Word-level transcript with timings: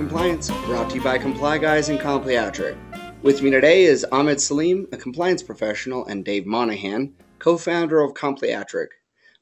Compliance, 0.00 0.50
brought 0.64 0.88
to 0.88 0.96
you 0.96 1.02
by 1.02 1.18
Comply 1.18 1.58
Guys 1.58 1.90
and 1.90 2.00
Compliatric. 2.00 2.74
With 3.22 3.42
me 3.42 3.50
today 3.50 3.84
is 3.84 4.02
Ahmed 4.10 4.40
Salim, 4.40 4.88
a 4.92 4.96
compliance 4.96 5.42
professional, 5.42 6.06
and 6.06 6.24
Dave 6.24 6.46
Monahan, 6.46 7.12
co 7.38 7.58
founder 7.58 8.00
of 8.00 8.14
Compliatric. 8.14 8.86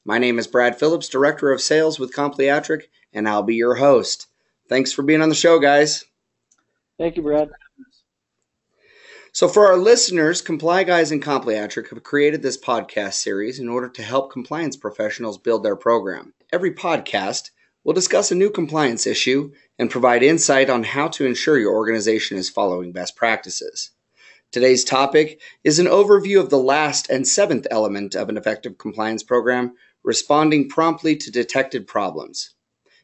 My 0.03 0.17
name 0.17 0.37
is 0.37 0.47
Brad 0.47 0.77
Phillips, 0.77 1.07
Director 1.07 1.53
of 1.53 1.61
Sales 1.61 1.97
with 1.97 2.13
Compliatric, 2.13 2.87
and 3.13 3.29
I'll 3.29 3.41
be 3.41 3.55
your 3.55 3.75
host. 3.75 4.27
Thanks 4.67 4.91
for 4.91 5.01
being 5.01 5.21
on 5.21 5.29
the 5.29 5.33
show, 5.33 5.59
guys. 5.59 6.03
Thank 6.97 7.15
you, 7.15 7.21
Brad. 7.21 7.51
So, 9.31 9.47
for 9.47 9.65
our 9.65 9.77
listeners, 9.77 10.41
Comply 10.41 10.83
Guys 10.83 11.13
and 11.13 11.23
Compliatric 11.23 11.89
have 11.89 12.03
created 12.03 12.41
this 12.41 12.57
podcast 12.57 13.13
series 13.13 13.59
in 13.59 13.69
order 13.69 13.87
to 13.87 14.03
help 14.03 14.29
compliance 14.29 14.75
professionals 14.75 15.37
build 15.37 15.63
their 15.63 15.77
program. 15.77 16.33
Every 16.51 16.73
podcast 16.73 17.51
will 17.83 17.93
discuss 17.93 18.31
a 18.31 18.35
new 18.35 18.49
compliance 18.49 19.07
issue 19.07 19.51
and 19.77 19.89
provide 19.89 20.21
insight 20.23 20.69
on 20.69 20.83
how 20.83 21.07
to 21.07 21.25
ensure 21.25 21.57
your 21.57 21.73
organization 21.73 22.37
is 22.37 22.49
following 22.49 22.91
best 22.91 23.15
practices. 23.15 23.91
Today's 24.51 24.83
topic 24.83 25.39
is 25.63 25.79
an 25.79 25.85
overview 25.85 26.39
of 26.39 26.49
the 26.49 26.57
last 26.57 27.09
and 27.09 27.27
seventh 27.27 27.67
element 27.69 28.15
of 28.15 28.29
an 28.29 28.37
effective 28.37 28.77
compliance 28.77 29.23
program 29.23 29.73
responding 30.03 30.67
promptly 30.67 31.15
to 31.15 31.31
detected 31.31 31.87
problems. 31.87 32.55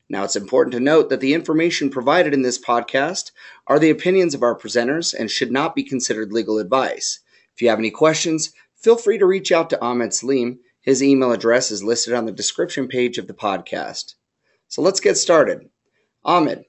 Now, 0.09 0.23
it's 0.23 0.35
important 0.35 0.73
to 0.73 0.79
note 0.79 1.09
that 1.09 1.19
the 1.19 1.33
information 1.33 1.89
provided 1.89 2.33
in 2.33 2.41
this 2.41 2.59
podcast 2.59 3.31
are 3.67 3.79
the 3.79 3.89
opinions 3.89 4.33
of 4.33 4.43
our 4.43 4.57
presenters 4.57 5.13
and 5.13 5.31
should 5.31 5.51
not 5.51 5.75
be 5.75 5.83
considered 5.83 6.31
legal 6.31 6.59
advice. 6.59 7.19
If 7.55 7.61
you 7.61 7.69
have 7.69 7.79
any 7.79 7.91
questions, 7.91 8.51
feel 8.75 8.97
free 8.97 9.17
to 9.17 9.25
reach 9.25 9.51
out 9.51 9.69
to 9.71 9.81
Ahmed 9.81 10.13
Salim. 10.13 10.59
His 10.81 11.01
email 11.01 11.31
address 11.31 11.71
is 11.71 11.83
listed 11.83 12.13
on 12.13 12.25
the 12.25 12.31
description 12.31 12.87
page 12.87 13.17
of 13.17 13.27
the 13.27 13.33
podcast. 13.33 14.15
So 14.67 14.81
let's 14.81 14.99
get 14.99 15.17
started. 15.17 15.69
Ahmed, 16.23 16.65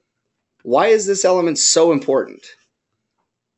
why 0.63 0.87
is 0.87 1.05
this 1.05 1.25
element 1.25 1.57
so 1.57 1.91
important? 1.91 2.45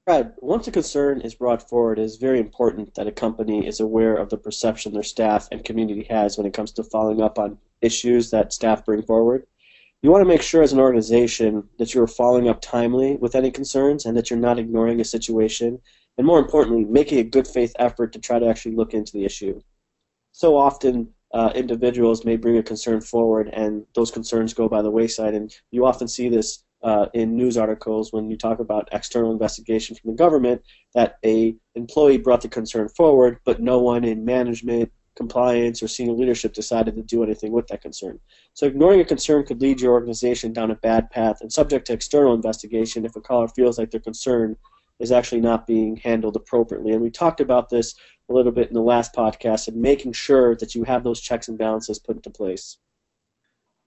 Brad, 0.05 0.33
once 0.37 0.67
a 0.67 0.71
concern 0.71 1.21
is 1.21 1.35
brought 1.35 1.69
forward, 1.69 1.99
it 1.99 2.03
is 2.03 2.17
very 2.17 2.39
important 2.39 2.95
that 2.95 3.05
a 3.05 3.11
company 3.11 3.67
is 3.67 3.79
aware 3.79 4.15
of 4.15 4.29
the 4.29 4.37
perception 4.37 4.91
their 4.91 5.03
staff 5.03 5.47
and 5.51 5.63
community 5.63 6.07
has 6.09 6.37
when 6.37 6.47
it 6.47 6.53
comes 6.53 6.71
to 6.71 6.83
following 6.83 7.21
up 7.21 7.37
on 7.37 7.59
issues 7.81 8.31
that 8.31 8.53
staff 8.53 8.83
bring 8.85 9.03
forward. 9.03 9.45
You 10.01 10.09
want 10.09 10.21
to 10.21 10.27
make 10.27 10.41
sure 10.41 10.63
as 10.63 10.73
an 10.73 10.79
organization 10.79 11.67
that 11.77 11.93
you're 11.93 12.07
following 12.07 12.47
up 12.47 12.61
timely 12.61 13.17
with 13.17 13.35
any 13.35 13.51
concerns 13.51 14.05
and 14.05 14.17
that 14.17 14.29
you're 14.29 14.39
not 14.39 14.57
ignoring 14.57 15.01
a 15.01 15.05
situation, 15.05 15.79
and 16.17 16.25
more 16.25 16.39
importantly, 16.39 16.85
making 16.85 17.19
a 17.19 17.23
good 17.23 17.47
faith 17.47 17.75
effort 17.77 18.13
to 18.13 18.19
try 18.19 18.39
to 18.39 18.47
actually 18.47 18.75
look 18.75 18.93
into 18.93 19.11
the 19.11 19.25
issue. 19.25 19.61
So 20.31 20.57
often, 20.57 21.13
uh, 21.33 21.51
individuals 21.55 22.25
may 22.25 22.35
bring 22.35 22.57
a 22.57 22.63
concern 22.63 23.01
forward 23.01 23.49
and 23.53 23.85
those 23.95 24.11
concerns 24.11 24.53
go 24.53 24.67
by 24.67 24.81
the 24.81 24.91
wayside, 24.91 25.33
and 25.33 25.53
you 25.71 25.85
often 25.85 26.07
see 26.07 26.29
this 26.29 26.63
uh, 26.81 27.07
in 27.13 27.35
news 27.35 27.57
articles 27.57 28.13
when 28.13 28.29
you 28.29 28.37
talk 28.37 28.59
about 28.59 28.87
external 28.93 29.31
investigation 29.31 29.95
from 29.95 30.11
the 30.11 30.17
government 30.17 30.61
that 30.93 31.17
a 31.25 31.55
employee 31.75 32.17
brought 32.17 32.41
the 32.41 32.47
concern 32.47 32.87
forward, 32.89 33.37
but 33.45 33.59
no 33.59 33.79
one 33.79 34.03
in 34.05 34.23
management 34.23 34.89
compliance, 35.19 35.83
or 35.83 35.87
senior 35.87 36.13
leadership 36.13 36.53
decided 36.53 36.95
to 36.95 37.03
do 37.03 37.23
anything 37.23 37.51
with 37.51 37.67
that 37.67 37.81
concern. 37.81 38.17
So 38.53 38.65
ignoring 38.65 39.01
a 39.01 39.05
concern 39.05 39.45
could 39.45 39.61
lead 39.61 39.81
your 39.81 39.91
organization 39.91 40.53
down 40.53 40.71
a 40.71 40.75
bad 40.75 41.09
path 41.09 41.41
and 41.41 41.51
subject 41.51 41.87
to 41.87 41.93
external 41.93 42.33
investigation 42.33 43.05
if 43.05 43.17
a 43.17 43.21
caller 43.21 43.49
feels 43.49 43.77
like 43.77 43.91
their 43.91 43.99
concern 43.99 44.55
is 44.99 45.11
actually 45.11 45.41
not 45.41 45.67
being 45.67 45.97
handled 45.97 46.37
appropriately. 46.37 46.93
And 46.93 47.01
we 47.01 47.09
talked 47.09 47.41
about 47.41 47.69
this 47.69 47.95
a 48.29 48.33
little 48.33 48.51
bit 48.51 48.67
in 48.67 48.73
the 48.73 48.81
last 48.81 49.13
podcast 49.13 49.67
and 49.67 49.77
making 49.77 50.13
sure 50.13 50.55
that 50.57 50.75
you 50.75 50.83
have 50.83 51.03
those 51.03 51.19
checks 51.19 51.47
and 51.47 51.57
balances 51.57 51.99
put 51.99 52.15
into 52.15 52.29
place. 52.29 52.77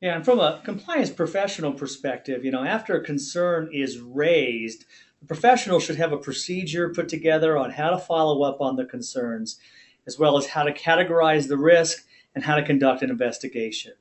Yeah, 0.01 0.17
and 0.17 0.25
from 0.25 0.41
a 0.41 0.61
compliance 0.65 1.11
professional 1.11 1.73
perspective, 1.73 2.45
you 2.45 2.51
know, 2.51 2.65
after 2.65 2.97
a 2.97 3.05
concern 3.05 3.70
is 3.73 4.01
raised, 4.01 4.85
the 5.20 5.27
professional 5.27 5.79
should 5.79 5.97
have 5.97 6.13
a 6.13 6.17
procedure 6.17 6.89
put 6.89 7.08
together 7.08 7.57
on 7.57 7.70
how 7.70 7.91
to 7.91 7.98
follow 7.98 8.42
up 8.42 8.61
on 8.61 8.75
the 8.75 8.85
concerns 8.85 9.61
as 10.07 10.19
well 10.19 10.36
as 10.36 10.47
how 10.47 10.64
to 10.64 10.73
categorize 10.73 11.47
the 11.47 11.57
risk 11.57 12.05
and 12.35 12.42
how 12.42 12.57
to 12.57 12.64
conduct 12.64 13.02
an 13.02 13.11
investigation. 13.11 13.92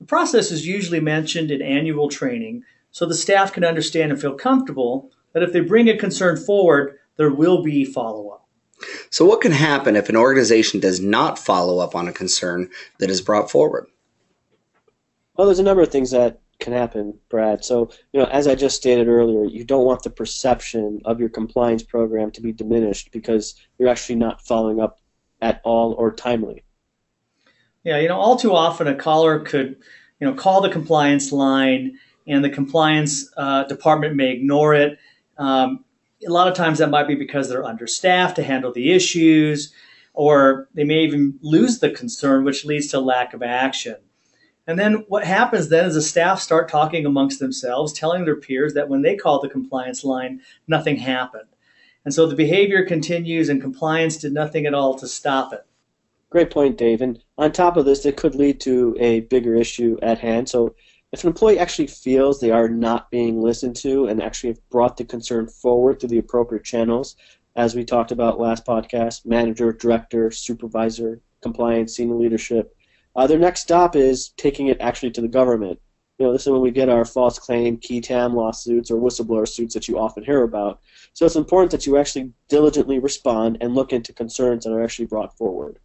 The 0.00 0.06
process 0.06 0.50
is 0.50 0.66
usually 0.66 1.00
mentioned 1.00 1.50
in 1.50 1.60
annual 1.60 2.08
training 2.08 2.64
so 2.90 3.04
the 3.04 3.14
staff 3.14 3.52
can 3.52 3.64
understand 3.64 4.12
and 4.12 4.20
feel 4.20 4.34
comfortable 4.34 5.10
that 5.34 5.42
if 5.42 5.52
they 5.52 5.60
bring 5.60 5.88
a 5.88 5.96
concern 5.98 6.36
forward, 6.36 6.98
there 7.16 7.30
will 7.30 7.62
be 7.62 7.84
follow 7.84 8.30
up. 8.30 8.43
So, 9.10 9.24
what 9.24 9.40
can 9.40 9.52
happen 9.52 9.96
if 9.96 10.08
an 10.08 10.16
organization 10.16 10.80
does 10.80 11.00
not 11.00 11.38
follow 11.38 11.78
up 11.78 11.94
on 11.94 12.08
a 12.08 12.12
concern 12.12 12.70
that 12.98 13.10
is 13.10 13.20
brought 13.20 13.50
forward? 13.50 13.86
Well, 15.36 15.46
there's 15.46 15.58
a 15.58 15.64
number 15.64 15.82
of 15.82 15.90
things 15.90 16.12
that 16.12 16.40
can 16.60 16.72
happen, 16.72 17.18
Brad. 17.28 17.64
So, 17.64 17.90
you 18.12 18.20
know, 18.20 18.26
as 18.26 18.46
I 18.46 18.54
just 18.54 18.76
stated 18.76 19.08
earlier, 19.08 19.44
you 19.44 19.64
don't 19.64 19.84
want 19.84 20.02
the 20.02 20.10
perception 20.10 21.00
of 21.04 21.20
your 21.20 21.28
compliance 21.28 21.82
program 21.82 22.30
to 22.32 22.40
be 22.40 22.52
diminished 22.52 23.10
because 23.12 23.54
you're 23.78 23.88
actually 23.88 24.16
not 24.16 24.40
following 24.42 24.80
up 24.80 25.00
at 25.42 25.60
all 25.64 25.92
or 25.94 26.12
timely. 26.12 26.64
Yeah, 27.82 27.98
you 27.98 28.08
know, 28.08 28.16
all 28.16 28.36
too 28.36 28.54
often 28.54 28.86
a 28.86 28.94
caller 28.94 29.40
could, 29.40 29.76
you 30.20 30.26
know, 30.26 30.34
call 30.34 30.60
the 30.60 30.70
compliance 30.70 31.32
line 31.32 31.98
and 32.26 32.42
the 32.42 32.50
compliance 32.50 33.30
uh, 33.36 33.64
department 33.64 34.16
may 34.16 34.30
ignore 34.30 34.74
it. 34.74 34.98
Um, 35.36 35.84
a 36.26 36.30
lot 36.30 36.48
of 36.48 36.54
times 36.54 36.78
that 36.78 36.90
might 36.90 37.08
be 37.08 37.14
because 37.14 37.48
they're 37.48 37.64
understaffed 37.64 38.36
to 38.36 38.42
handle 38.42 38.72
the 38.72 38.92
issues, 38.92 39.72
or 40.12 40.68
they 40.74 40.84
may 40.84 41.00
even 41.04 41.38
lose 41.42 41.78
the 41.78 41.90
concern, 41.90 42.44
which 42.44 42.64
leads 42.64 42.88
to 42.88 43.00
lack 43.00 43.34
of 43.34 43.42
action. 43.42 43.96
And 44.66 44.78
then 44.78 45.04
what 45.08 45.24
happens 45.24 45.68
then 45.68 45.86
is 45.86 45.94
the 45.94 46.02
staff 46.02 46.40
start 46.40 46.68
talking 46.68 47.04
amongst 47.04 47.38
themselves, 47.38 47.92
telling 47.92 48.24
their 48.24 48.36
peers 48.36 48.74
that 48.74 48.88
when 48.88 49.02
they 49.02 49.16
call 49.16 49.40
the 49.40 49.48
compliance 49.48 50.04
line, 50.04 50.40
nothing 50.66 50.96
happened. 50.96 51.48
And 52.04 52.14
so 52.14 52.26
the 52.26 52.36
behavior 52.36 52.84
continues, 52.84 53.48
and 53.48 53.60
compliance 53.60 54.16
did 54.16 54.32
nothing 54.32 54.66
at 54.66 54.74
all 54.74 54.94
to 54.98 55.08
stop 55.08 55.52
it. 55.52 55.66
Great 56.30 56.50
point, 56.50 56.76
Dave. 56.76 57.00
And 57.00 57.22
on 57.38 57.52
top 57.52 57.76
of 57.76 57.84
this, 57.84 58.04
it 58.04 58.16
could 58.16 58.34
lead 58.34 58.60
to 58.62 58.96
a 58.98 59.20
bigger 59.20 59.54
issue 59.54 59.98
at 60.02 60.18
hand. 60.18 60.48
So 60.48 60.74
if 61.14 61.22
an 61.22 61.28
employee 61.28 61.60
actually 61.60 61.86
feels 61.86 62.40
they 62.40 62.50
are 62.50 62.68
not 62.68 63.08
being 63.08 63.40
listened 63.40 63.76
to 63.76 64.06
and 64.08 64.20
actually 64.20 64.50
have 64.50 64.68
brought 64.68 64.96
the 64.96 65.04
concern 65.04 65.46
forward 65.46 66.00
through 66.00 66.08
the 66.08 66.18
appropriate 66.18 66.64
channels, 66.64 67.14
as 67.54 67.76
we 67.76 67.84
talked 67.84 68.10
about 68.10 68.40
last 68.40 68.66
podcast, 68.66 69.24
manager, 69.24 69.72
director, 69.72 70.32
supervisor, 70.32 71.20
compliance, 71.40 71.94
senior 71.94 72.16
leadership, 72.16 72.76
uh, 73.14 73.28
their 73.28 73.38
next 73.38 73.60
stop 73.60 73.94
is 73.94 74.30
taking 74.30 74.66
it 74.66 74.80
actually 74.80 75.12
to 75.12 75.20
the 75.20 75.28
government. 75.28 75.78
You 76.18 76.26
know, 76.26 76.32
this 76.32 76.48
is 76.48 76.50
when 76.50 76.60
we 76.60 76.72
get 76.72 76.88
our 76.88 77.04
false 77.04 77.38
claim, 77.38 77.78
qui 77.78 78.00
tam 78.00 78.34
lawsuits, 78.34 78.90
or 78.90 79.00
whistleblower 79.00 79.46
suits 79.46 79.74
that 79.74 79.86
you 79.86 80.00
often 80.00 80.24
hear 80.24 80.42
about. 80.42 80.80
So 81.12 81.26
it's 81.26 81.36
important 81.36 81.70
that 81.70 81.86
you 81.86 81.96
actually 81.96 82.32
diligently 82.48 82.98
respond 82.98 83.58
and 83.60 83.76
look 83.76 83.92
into 83.92 84.12
concerns 84.12 84.64
that 84.64 84.72
are 84.72 84.82
actually 84.82 85.06
brought 85.06 85.38
forward. 85.38 85.78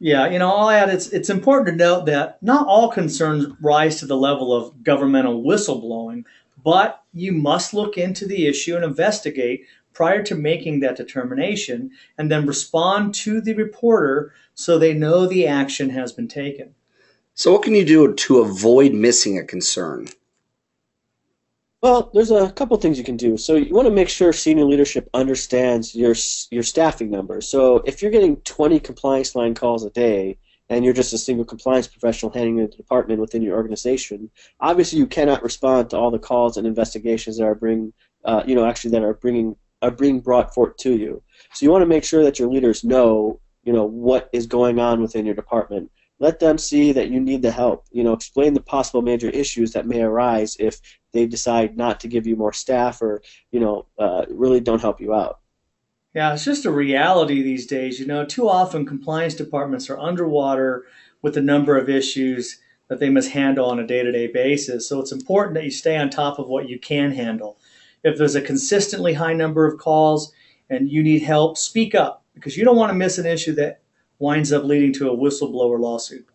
Yeah, 0.00 0.28
you 0.28 0.38
know, 0.38 0.50
I'll 0.50 0.70
add 0.70 0.90
it's 0.90 1.08
it's 1.08 1.30
important 1.30 1.68
to 1.68 1.84
note 1.84 2.06
that 2.06 2.40
not 2.42 2.66
all 2.66 2.88
concerns 2.88 3.46
rise 3.60 3.98
to 3.98 4.06
the 4.06 4.16
level 4.16 4.54
of 4.54 4.84
governmental 4.84 5.42
whistleblowing, 5.42 6.24
but 6.62 7.02
you 7.12 7.32
must 7.32 7.74
look 7.74 7.98
into 7.98 8.26
the 8.26 8.46
issue 8.46 8.76
and 8.76 8.84
investigate 8.84 9.66
prior 9.92 10.22
to 10.22 10.36
making 10.36 10.78
that 10.80 10.96
determination 10.96 11.90
and 12.16 12.30
then 12.30 12.46
respond 12.46 13.12
to 13.12 13.40
the 13.40 13.54
reporter 13.54 14.32
so 14.54 14.78
they 14.78 14.94
know 14.94 15.26
the 15.26 15.46
action 15.46 15.90
has 15.90 16.12
been 16.12 16.28
taken. 16.28 16.74
So, 17.34 17.52
what 17.52 17.62
can 17.62 17.74
you 17.74 17.84
do 17.84 18.14
to 18.14 18.38
avoid 18.38 18.92
missing 18.92 19.38
a 19.38 19.44
concern? 19.44 20.08
Well, 21.80 22.10
there's 22.12 22.32
a 22.32 22.50
couple 22.50 22.76
things 22.76 22.98
you 22.98 23.04
can 23.04 23.16
do. 23.16 23.36
So 23.36 23.54
you 23.54 23.72
want 23.72 23.86
to 23.86 23.94
make 23.94 24.08
sure 24.08 24.32
senior 24.32 24.64
leadership 24.64 25.08
understands 25.14 25.94
your 25.94 26.14
your 26.50 26.64
staffing 26.64 27.08
numbers. 27.10 27.46
So 27.48 27.76
if 27.86 28.02
you're 28.02 28.10
getting 28.10 28.36
20 28.38 28.80
compliance 28.80 29.36
line 29.36 29.54
calls 29.54 29.84
a 29.84 29.90
day 29.90 30.38
and 30.68 30.84
you're 30.84 30.94
just 30.94 31.12
a 31.12 31.18
single 31.18 31.44
compliance 31.44 31.86
professional 31.86 32.32
handling 32.32 32.66
the 32.66 32.76
department 32.76 33.20
within 33.20 33.42
your 33.42 33.56
organization, 33.56 34.28
obviously 34.58 34.98
you 34.98 35.06
cannot 35.06 35.44
respond 35.44 35.90
to 35.90 35.96
all 35.96 36.10
the 36.10 36.18
calls 36.18 36.56
and 36.56 36.66
investigations 36.66 37.38
that 37.38 37.44
are 37.44 37.54
bring, 37.54 37.92
uh, 38.24 38.42
you 38.44 38.56
know, 38.56 38.66
actually 38.66 38.90
that 38.90 39.04
are 39.04 39.14
bringing 39.14 39.54
are 39.80 39.92
being 39.92 40.18
brought 40.20 40.52
forth 40.52 40.76
to 40.78 40.96
you. 40.96 41.22
So 41.54 41.64
you 41.64 41.70
want 41.70 41.82
to 41.82 41.86
make 41.86 42.02
sure 42.02 42.24
that 42.24 42.40
your 42.40 42.50
leaders 42.50 42.82
know, 42.82 43.40
you 43.62 43.72
know, 43.72 43.84
what 43.84 44.28
is 44.32 44.48
going 44.48 44.80
on 44.80 45.00
within 45.00 45.24
your 45.24 45.36
department 45.36 45.92
let 46.18 46.40
them 46.40 46.58
see 46.58 46.92
that 46.92 47.10
you 47.10 47.20
need 47.20 47.42
the 47.42 47.50
help. 47.50 47.86
You 47.90 48.04
know, 48.04 48.12
explain 48.12 48.54
the 48.54 48.60
possible 48.60 49.02
major 49.02 49.28
issues 49.28 49.72
that 49.72 49.86
may 49.86 50.02
arise 50.02 50.56
if 50.58 50.80
they 51.12 51.26
decide 51.26 51.76
not 51.76 52.00
to 52.00 52.08
give 52.08 52.26
you 52.26 52.36
more 52.36 52.52
staff 52.52 53.00
or, 53.00 53.22
you 53.50 53.60
know, 53.60 53.86
uh, 53.98 54.26
really 54.28 54.60
don't 54.60 54.80
help 54.80 55.00
you 55.00 55.14
out. 55.14 55.40
Yeah, 56.14 56.32
it's 56.32 56.44
just 56.44 56.64
a 56.64 56.70
reality 56.70 57.42
these 57.42 57.66
days. 57.66 58.00
You 58.00 58.06
know, 58.06 58.24
too 58.24 58.48
often 58.48 58.86
compliance 58.86 59.34
departments 59.34 59.88
are 59.88 59.98
underwater 59.98 60.86
with 61.22 61.34
the 61.34 61.40
number 61.40 61.76
of 61.76 61.88
issues 61.88 62.58
that 62.88 62.98
they 62.98 63.10
must 63.10 63.30
handle 63.30 63.66
on 63.66 63.78
a 63.78 63.86
day 63.86 64.02
to 64.02 64.10
day 64.10 64.26
basis. 64.26 64.88
So 64.88 65.00
it's 65.00 65.12
important 65.12 65.54
that 65.54 65.64
you 65.64 65.70
stay 65.70 65.96
on 65.96 66.10
top 66.10 66.38
of 66.38 66.48
what 66.48 66.68
you 66.68 66.78
can 66.78 67.12
handle. 67.12 67.58
If 68.02 68.16
there's 68.16 68.34
a 68.34 68.40
consistently 68.40 69.14
high 69.14 69.34
number 69.34 69.66
of 69.66 69.78
calls 69.78 70.32
and 70.70 70.90
you 70.90 71.02
need 71.02 71.22
help, 71.22 71.58
speak 71.58 71.94
up 71.94 72.24
because 72.34 72.56
you 72.56 72.64
don't 72.64 72.76
want 72.76 72.90
to 72.90 72.94
miss 72.96 73.18
an 73.18 73.26
issue 73.26 73.54
that 73.56 73.80
winds 74.18 74.52
up 74.52 74.64
leading 74.64 74.92
to 74.94 75.10
a 75.10 75.16
whistleblower 75.16 75.78
lawsuit. 75.78 76.26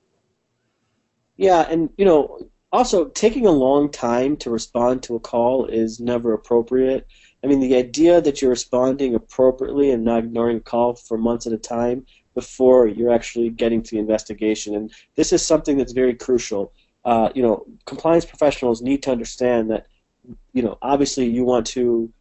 Yeah, 1.38 1.68
and 1.70 1.90
you 1.98 2.06
know, 2.06 2.40
Also, 2.74 3.06
taking 3.10 3.46
a 3.46 3.52
long 3.52 3.92
time 3.92 4.36
to 4.38 4.50
respond 4.50 5.04
to 5.04 5.16
a 5.16 5.20
call 5.20 5.66
is 5.68 6.00
never 6.00 6.34
appropriate. 6.34 7.06
I 7.44 7.48
mean, 7.48 7.60
the 7.60 7.76
idea 7.76 8.20
that 8.20 8.42
you're 8.42 8.50
responding 8.50 9.14
appropriately 9.14 9.92
and 9.92 10.04
not 10.04 10.24
ignoring 10.24 10.58
a 10.58 10.60
call 10.62 10.96
for 10.96 11.16
months 11.16 11.46
at 11.46 11.54
a 11.54 11.58
time 11.58 12.04
before 12.34 12.88
you're 12.88 13.14
actually 13.14 13.50
getting 13.52 13.84
to 13.84 13.92
the 13.92 14.00
investigation. 14.00 14.74
And 14.76 14.92
this 15.16 15.32
is 15.32 15.46
something 15.46 15.78
that's 15.78 15.94
very 15.94 16.16
crucial. 16.16 16.74
Uh, 17.06 17.30
you 17.36 17.44
know, 17.44 17.64
compliance 17.86 18.26
professionals 18.26 18.82
need 18.82 19.04
to 19.04 19.12
understand 19.12 19.70
that, 19.70 19.86
you 20.54 20.64
know, 20.64 20.80
obviously 20.82 21.28
you 21.28 21.44
want 21.46 21.68
to 21.68 22.12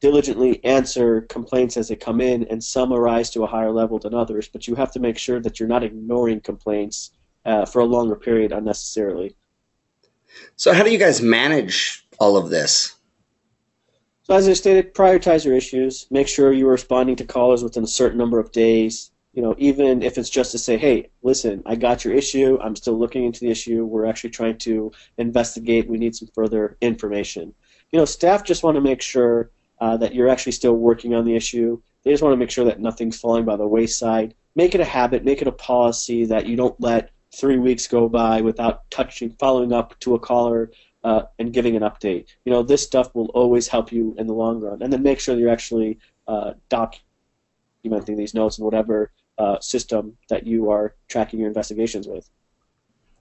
diligently 0.00 0.64
answer 0.64 1.22
complaints 1.22 1.76
as 1.76 1.88
they 1.88 1.96
come 1.96 2.20
in, 2.20 2.44
and 2.44 2.62
some 2.62 2.92
arise 2.92 3.30
to 3.30 3.42
a 3.42 3.46
higher 3.46 3.72
level 3.72 3.98
than 3.98 4.14
others, 4.14 4.48
but 4.48 4.68
you 4.68 4.74
have 4.74 4.92
to 4.92 5.00
make 5.00 5.18
sure 5.18 5.40
that 5.40 5.58
you're 5.58 5.68
not 5.68 5.82
ignoring 5.82 6.40
complaints 6.40 7.12
uh, 7.44 7.64
for 7.64 7.80
a 7.80 7.84
longer 7.84 8.16
period 8.16 8.52
unnecessarily. 8.52 9.34
So, 10.56 10.72
how 10.72 10.82
do 10.82 10.90
you 10.90 10.98
guys 10.98 11.22
manage 11.22 12.06
all 12.18 12.36
of 12.36 12.50
this? 12.50 12.94
So, 14.22 14.34
as 14.34 14.48
I 14.48 14.52
stated, 14.52 14.94
prioritize 14.94 15.44
your 15.44 15.54
issues. 15.54 16.06
Make 16.10 16.28
sure 16.28 16.52
you're 16.52 16.70
responding 16.70 17.16
to 17.16 17.24
callers 17.24 17.62
within 17.62 17.84
a 17.84 17.88
certain 17.88 18.18
number 18.18 18.38
of 18.38 18.52
days. 18.52 19.10
You 19.32 19.42
know, 19.42 19.54
even 19.58 20.02
if 20.02 20.18
it's 20.18 20.30
just 20.30 20.52
to 20.52 20.58
say, 20.58 20.76
"Hey, 20.76 21.10
listen, 21.22 21.62
I 21.64 21.76
got 21.76 22.04
your 22.04 22.14
issue. 22.14 22.58
I'm 22.60 22.76
still 22.76 22.98
looking 22.98 23.24
into 23.24 23.40
the 23.40 23.50
issue. 23.50 23.84
We're 23.84 24.06
actually 24.06 24.30
trying 24.30 24.58
to 24.58 24.92
investigate. 25.16 25.88
We 25.88 25.98
need 25.98 26.14
some 26.14 26.28
further 26.34 26.76
information." 26.80 27.54
You 27.92 27.98
know, 27.98 28.04
staff 28.04 28.44
just 28.44 28.62
want 28.62 28.74
to 28.74 28.80
make 28.80 29.00
sure 29.00 29.50
uh, 29.80 29.96
that 29.96 30.14
you're 30.14 30.28
actually 30.28 30.52
still 30.52 30.74
working 30.74 31.14
on 31.14 31.24
the 31.24 31.36
issue. 31.36 31.80
They 32.02 32.10
just 32.10 32.22
want 32.22 32.32
to 32.32 32.36
make 32.36 32.50
sure 32.50 32.64
that 32.64 32.80
nothing's 32.80 33.18
falling 33.18 33.44
by 33.44 33.56
the 33.56 33.66
wayside. 33.66 34.34
Make 34.54 34.74
it 34.74 34.80
a 34.80 34.84
habit. 34.84 35.24
Make 35.24 35.42
it 35.42 35.48
a 35.48 35.52
policy 35.52 36.24
that 36.26 36.46
you 36.46 36.56
don't 36.56 36.78
let 36.80 37.10
three 37.34 37.58
weeks 37.58 37.86
go 37.86 38.08
by 38.08 38.40
without 38.40 38.90
touching, 38.90 39.30
following 39.38 39.72
up 39.72 39.98
to 40.00 40.14
a 40.14 40.18
caller 40.18 40.70
uh, 41.04 41.22
and 41.38 41.52
giving 41.52 41.76
an 41.76 41.82
update. 41.82 42.26
You 42.44 42.52
know, 42.52 42.62
this 42.62 42.82
stuff 42.82 43.14
will 43.14 43.28
always 43.28 43.68
help 43.68 43.92
you 43.92 44.14
in 44.18 44.26
the 44.26 44.34
long 44.34 44.60
run. 44.60 44.82
And 44.82 44.92
then 44.92 45.02
make 45.02 45.20
sure 45.20 45.36
you're 45.36 45.50
actually 45.50 45.98
uh, 46.26 46.54
documenting 46.70 48.16
these 48.16 48.34
notes 48.34 48.58
in 48.58 48.64
whatever 48.64 49.12
uh, 49.38 49.60
system 49.60 50.16
that 50.28 50.46
you 50.46 50.70
are 50.70 50.94
tracking 51.08 51.38
your 51.38 51.48
investigations 51.48 52.08
with. 52.08 52.28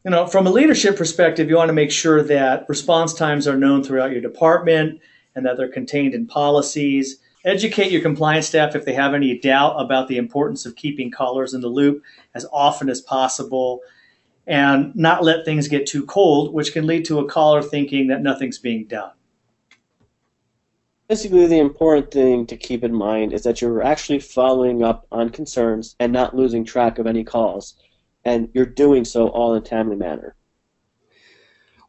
You 0.03 0.11
know, 0.11 0.25
from 0.25 0.47
a 0.47 0.49
leadership 0.49 0.95
perspective, 0.95 1.49
you 1.49 1.57
want 1.57 1.69
to 1.69 1.73
make 1.73 1.91
sure 1.91 2.23
that 2.23 2.65
response 2.69 3.13
times 3.13 3.47
are 3.47 3.57
known 3.57 3.83
throughout 3.83 4.11
your 4.11 4.21
department 4.21 5.01
and 5.37 5.45
that 5.45 5.55
they're 5.55 5.69
contained 5.69 6.15
in 6.15 6.25
policies. 6.25 7.19
Educate 7.45 7.91
your 7.91 8.01
compliance 8.01 8.47
staff 8.47 8.75
if 8.75 8.83
they 8.83 8.93
have 8.93 9.13
any 9.13 9.37
doubt 9.37 9.79
about 9.79 10.07
the 10.07 10.17
importance 10.17 10.65
of 10.65 10.75
keeping 10.75 11.11
callers 11.11 11.53
in 11.53 11.61
the 11.61 11.67
loop 11.67 12.01
as 12.33 12.45
often 12.51 12.89
as 12.89 12.99
possible 12.99 13.81
and 14.47 14.95
not 14.95 15.23
let 15.23 15.45
things 15.45 15.67
get 15.67 15.85
too 15.85 16.05
cold, 16.07 16.53
which 16.53 16.73
can 16.73 16.87
lead 16.87 17.05
to 17.05 17.19
a 17.19 17.27
caller 17.27 17.61
thinking 17.61 18.07
that 18.07 18.23
nothing's 18.23 18.57
being 18.57 18.85
done. 18.87 19.11
Basically, 21.07 21.45
the 21.45 21.59
important 21.59 22.11
thing 22.11 22.47
to 22.47 22.57
keep 22.57 22.83
in 22.83 22.93
mind 22.93 23.31
is 23.31 23.43
that 23.43 23.61
you're 23.61 23.83
actually 23.83 24.19
following 24.19 24.83
up 24.83 25.05
on 25.11 25.29
concerns 25.29 25.95
and 25.99 26.11
not 26.11 26.35
losing 26.35 26.65
track 26.65 26.97
of 26.97 27.05
any 27.05 27.23
calls, 27.23 27.75
and 28.25 28.49
you're 28.53 28.65
doing 28.65 29.05
so 29.05 29.27
all 29.27 29.53
in 29.53 29.61
a 29.61 29.65
timely 29.65 29.95
manner. 29.95 30.35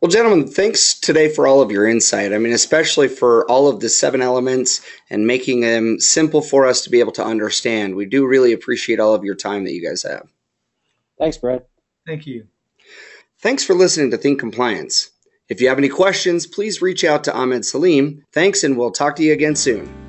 Well, 0.00 0.10
gentlemen, 0.10 0.46
thanks 0.46 0.98
today 0.98 1.28
for 1.28 1.48
all 1.48 1.60
of 1.60 1.72
your 1.72 1.88
insight. 1.88 2.32
I 2.32 2.38
mean, 2.38 2.52
especially 2.52 3.08
for 3.08 3.44
all 3.50 3.66
of 3.66 3.80
the 3.80 3.88
seven 3.88 4.22
elements 4.22 4.80
and 5.10 5.26
making 5.26 5.60
them 5.60 5.98
simple 5.98 6.40
for 6.40 6.66
us 6.66 6.82
to 6.82 6.90
be 6.90 7.00
able 7.00 7.12
to 7.12 7.24
understand. 7.24 7.96
We 7.96 8.06
do 8.06 8.24
really 8.24 8.52
appreciate 8.52 9.00
all 9.00 9.14
of 9.14 9.24
your 9.24 9.34
time 9.34 9.64
that 9.64 9.72
you 9.72 9.84
guys 9.84 10.04
have. 10.04 10.28
Thanks, 11.18 11.36
Brad. 11.36 11.64
Thank 12.06 12.28
you. 12.28 12.46
Thanks 13.40 13.64
for 13.64 13.74
listening 13.74 14.12
to 14.12 14.18
Think 14.18 14.38
Compliance. 14.38 15.10
If 15.48 15.60
you 15.60 15.68
have 15.68 15.78
any 15.78 15.88
questions, 15.88 16.46
please 16.46 16.80
reach 16.80 17.02
out 17.02 17.24
to 17.24 17.34
Ahmed 17.34 17.64
Salim. 17.64 18.24
Thanks, 18.32 18.62
and 18.62 18.76
we'll 18.76 18.92
talk 18.92 19.16
to 19.16 19.24
you 19.24 19.32
again 19.32 19.56
soon. 19.56 20.07